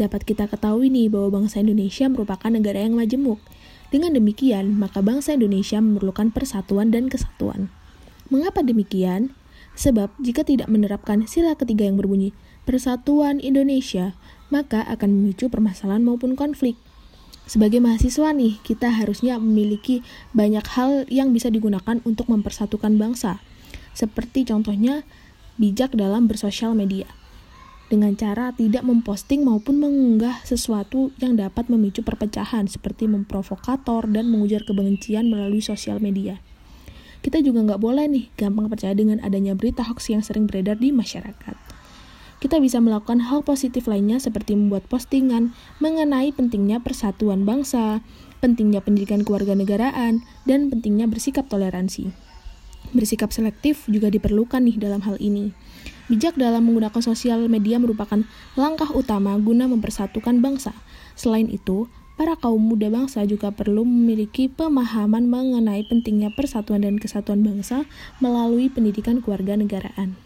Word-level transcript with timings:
dapat 0.00 0.24
kita 0.24 0.48
ketahui 0.48 0.88
nih 0.88 1.12
bahwa 1.12 1.44
bangsa 1.44 1.60
Indonesia 1.60 2.08
merupakan 2.08 2.48
negara 2.48 2.80
yang 2.80 2.96
majemuk. 2.96 3.36
Dengan 3.92 4.16
demikian, 4.16 4.72
maka 4.80 5.04
bangsa 5.04 5.36
Indonesia 5.36 5.76
memerlukan 5.76 6.32
persatuan 6.32 6.88
dan 6.88 7.12
kesatuan. 7.12 7.68
Mengapa 8.32 8.64
demikian? 8.64 9.36
Sebab 9.76 10.08
jika 10.16 10.40
tidak 10.42 10.72
menerapkan 10.72 11.28
sila 11.28 11.52
ketiga 11.54 11.84
yang 11.84 12.00
berbunyi 12.00 12.32
persatuan 12.64 13.38
Indonesia, 13.44 14.16
maka 14.48 14.80
akan 14.88 15.20
memicu 15.20 15.52
permasalahan 15.52 16.00
maupun 16.00 16.32
konflik. 16.38 16.80
Sebagai 17.50 17.82
mahasiswa 17.82 18.30
nih, 18.30 18.62
kita 18.62 18.94
harusnya 18.94 19.42
memiliki 19.42 20.06
banyak 20.32 20.62
hal 20.78 21.04
yang 21.10 21.34
bisa 21.34 21.50
digunakan 21.50 21.98
untuk 22.06 22.30
mempersatukan 22.30 22.94
bangsa. 22.94 23.42
Seperti 23.90 24.46
contohnya 24.46 25.02
bijak 25.58 25.98
dalam 25.98 26.30
bersosial 26.30 26.78
media 26.78 27.10
dengan 27.90 28.14
cara 28.14 28.54
tidak 28.54 28.86
memposting 28.86 29.42
maupun 29.42 29.82
mengunggah 29.82 30.40
sesuatu 30.46 31.10
yang 31.18 31.34
dapat 31.34 31.66
memicu 31.66 32.06
perpecahan 32.06 32.70
seperti 32.70 33.10
memprovokator 33.10 34.06
dan 34.06 34.30
mengujar 34.30 34.62
kebencian 34.62 35.26
melalui 35.26 35.58
sosial 35.58 35.98
media. 35.98 36.38
Kita 37.20 37.42
juga 37.42 37.66
nggak 37.66 37.82
boleh 37.82 38.06
nih 38.08 38.24
gampang 38.38 38.70
percaya 38.70 38.94
dengan 38.94 39.18
adanya 39.20 39.52
berita 39.52 39.84
hoax 39.84 40.08
yang 40.08 40.22
sering 40.22 40.46
beredar 40.46 40.78
di 40.78 40.94
masyarakat. 40.94 41.80
Kita 42.40 42.56
bisa 42.56 42.80
melakukan 42.80 43.20
hal 43.28 43.44
positif 43.44 43.84
lainnya 43.84 44.16
seperti 44.16 44.56
membuat 44.56 44.88
postingan 44.88 45.52
mengenai 45.76 46.32
pentingnya 46.32 46.80
persatuan 46.80 47.44
bangsa, 47.44 48.00
pentingnya 48.40 48.80
pendidikan 48.80 49.20
keluarga 49.20 49.52
negaraan, 49.52 50.24
dan 50.48 50.72
pentingnya 50.72 51.04
bersikap 51.04 51.44
toleransi. 51.52 52.08
Bersikap 52.96 53.28
selektif 53.36 53.84
juga 53.92 54.08
diperlukan 54.08 54.64
nih 54.64 54.80
dalam 54.80 55.04
hal 55.04 55.20
ini. 55.20 55.52
Bijak 56.10 56.34
dalam 56.34 56.66
menggunakan 56.66 56.98
sosial 56.98 57.46
media 57.46 57.78
merupakan 57.78 58.26
langkah 58.58 58.90
utama 58.90 59.38
guna 59.38 59.70
mempersatukan 59.70 60.42
bangsa. 60.42 60.74
Selain 61.14 61.46
itu, 61.46 61.86
para 62.18 62.34
kaum 62.34 62.58
muda 62.58 62.90
bangsa 62.90 63.22
juga 63.30 63.54
perlu 63.54 63.86
memiliki 63.86 64.50
pemahaman 64.50 65.30
mengenai 65.30 65.86
pentingnya 65.86 66.34
persatuan 66.34 66.82
dan 66.82 66.98
kesatuan 66.98 67.46
bangsa 67.46 67.86
melalui 68.18 68.66
pendidikan 68.66 69.22
keluarga 69.22 69.54
negaraan. 69.54 70.18